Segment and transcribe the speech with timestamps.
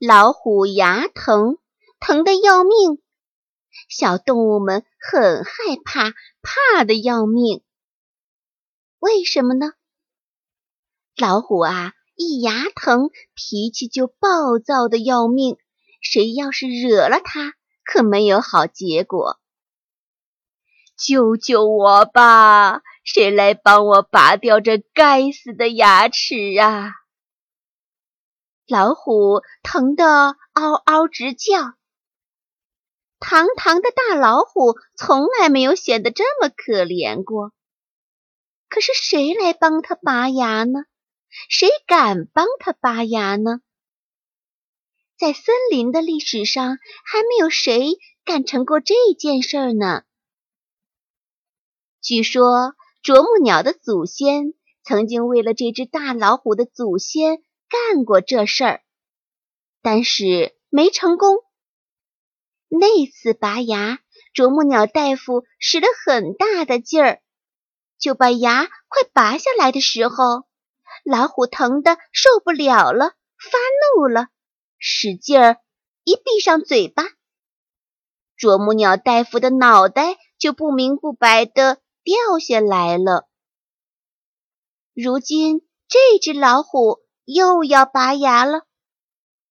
[0.00, 1.58] 老虎牙疼，
[2.00, 3.02] 疼得要命，
[3.90, 5.50] 小动物们很害
[5.84, 7.62] 怕，怕得要命。
[8.98, 9.74] 为什么呢？
[11.18, 15.58] 老虎啊，一牙疼，脾气就暴躁的要命，
[16.00, 17.52] 谁要是惹了它，
[17.84, 19.38] 可没有好结果。
[20.96, 22.80] 救救我吧！
[23.04, 26.94] 谁来帮我拔掉这该死的牙齿啊！
[28.70, 31.74] 老虎疼得嗷嗷直叫。
[33.18, 37.52] 堂堂的大老虎从来没有显得这么可怜过。
[38.68, 40.84] 可是谁来帮他拔牙呢？
[41.48, 43.60] 谁敢帮他拔牙呢？
[45.18, 50.04] 在森林的历史上，还没有谁干成过这件事儿呢。
[52.00, 57.42] 据说啄木鸟的祖先曾经为了这只大老虎的祖先。
[57.70, 58.82] 干过这事儿，
[59.80, 61.36] 但是没成功。
[62.66, 64.00] 那次拔牙，
[64.34, 67.22] 啄木鸟大夫使了很大的劲儿，
[67.96, 70.48] 就把牙快拔下来的时候，
[71.04, 73.58] 老虎疼得受不了了，发
[73.96, 74.26] 怒了，
[74.76, 75.58] 使劲儿
[76.02, 77.04] 一闭上嘴巴，
[78.36, 83.28] 啄木鸟大夫的脑袋就不明不白的掉下来了。
[84.92, 86.98] 如今这只老虎。
[87.32, 88.64] 又要拔牙了，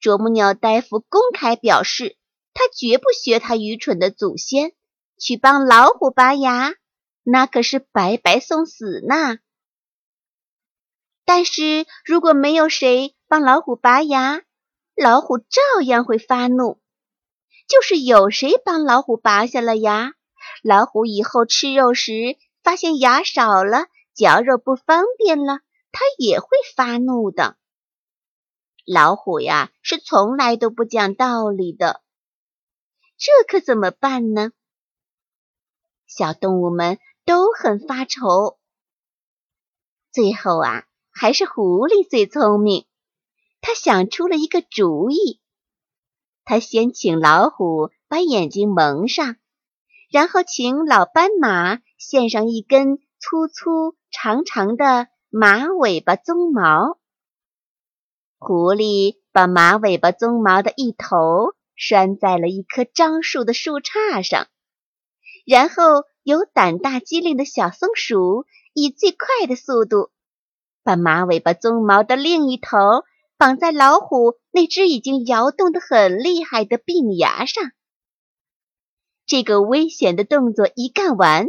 [0.00, 2.16] 啄木鸟大夫公开表示，
[2.52, 4.72] 他绝不学他愚蠢的祖先
[5.16, 6.74] 去帮老虎拔牙，
[7.22, 9.38] 那可是白白送死呢。
[11.24, 14.42] 但是如果没有谁帮老虎拔牙，
[14.96, 16.80] 老虎照样会发怒。
[17.68, 20.14] 就是有谁帮老虎拔下了牙，
[20.64, 25.60] 老虎以后吃肉时发现牙少了，嚼肉不方便了，
[25.92, 27.56] 它也会发怒的。
[28.90, 32.00] 老虎呀，是从来都不讲道理的，
[33.18, 34.52] 这可怎么办呢？
[36.06, 38.58] 小动物们都很发愁。
[40.10, 42.86] 最后啊，还是狐狸最聪明，
[43.60, 45.42] 他想出了一个主意。
[46.46, 49.36] 他先请老虎把眼睛蒙上，
[50.10, 56.98] 然后请老斑马献上一根粗粗长长的马尾巴鬃毛。
[58.40, 64.46] 狐狸把马尾巴鬃毛的一头拴在了一棵樟树的树杈上，
[65.44, 70.10] 然后有胆大机灵的小松鼠以最快的速度
[70.84, 72.78] 把马尾巴鬃毛的另一头
[73.36, 77.72] 绑在老虎那只已经摇动得很厉害的病牙上。
[79.26, 81.46] 这个危险的动作一干完，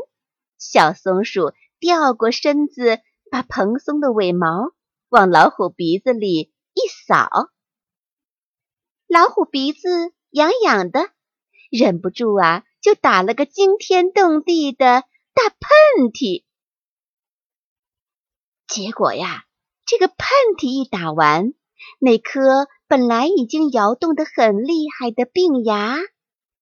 [0.58, 3.00] 小松鼠掉过身子，
[3.32, 4.72] 把蓬松的尾毛
[5.08, 6.52] 往老虎鼻子里。
[6.74, 7.30] 一扫，
[9.08, 11.12] 老虎鼻子痒痒的，
[11.70, 15.04] 忍不住啊，就打了个惊天动地的
[15.34, 16.46] 大喷嚏。
[18.68, 19.46] 结果呀，
[19.86, 20.18] 这个喷
[20.58, 21.54] 嚏一打完，
[22.00, 25.98] 那颗本来已经摇动的很厉害的病牙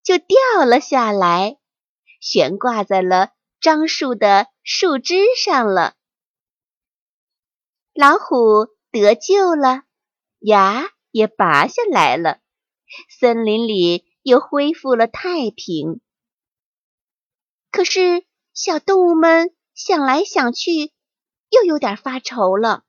[0.04, 1.58] 就掉了下来，
[2.22, 5.96] 悬挂在了樟树的树枝上了。
[7.94, 9.84] 老虎得救了。
[10.40, 12.40] 牙也拔下来了，
[13.10, 16.00] 森林里又恢复了太平。
[17.72, 20.94] 可是小动物们想来想去，
[21.50, 22.84] 又有点发愁了。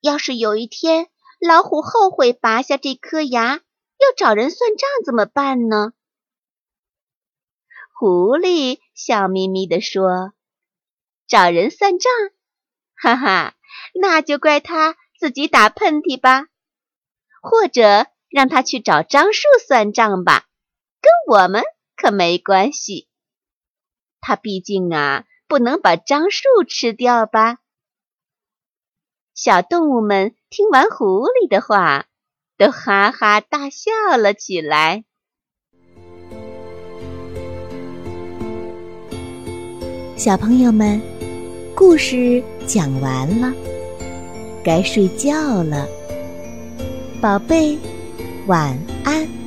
[0.00, 1.08] 要是有一天
[1.40, 5.92] 老虎后悔拔下这颗牙，要找人算账怎么办呢？
[7.92, 10.32] 狐狸笑眯眯地说
[11.28, 12.10] ：“找人算账，
[12.94, 13.54] 哈哈，
[13.94, 16.46] 那就怪他。”自己打喷嚏吧，
[17.42, 20.46] 或者让他去找樟树算账吧，
[21.02, 21.62] 跟我们
[21.94, 23.06] 可没关系。
[24.22, 27.58] 他毕竟啊，不能把樟树吃掉吧。
[29.34, 32.06] 小动物们听完狐狸的话，
[32.56, 35.04] 都哈哈大笑了起来。
[40.16, 40.98] 小朋友们，
[41.76, 43.52] 故事讲完了。
[44.62, 45.86] 该睡觉了，
[47.20, 47.78] 宝贝，
[48.46, 49.39] 晚安。